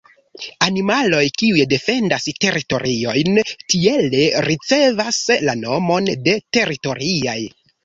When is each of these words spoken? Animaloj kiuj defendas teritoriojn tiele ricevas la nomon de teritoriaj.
Animaloj 0.67 1.25
kiuj 1.41 1.65
defendas 1.73 2.25
teritoriojn 2.45 3.37
tiele 3.75 4.25
ricevas 4.49 5.23
la 5.51 5.57
nomon 5.63 6.11
de 6.27 6.37
teritoriaj. 6.61 7.41